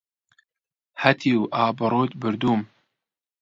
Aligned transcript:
هەتیو 1.03 1.41
ئابڕووت 1.55 2.11
بردووم! 2.21 2.61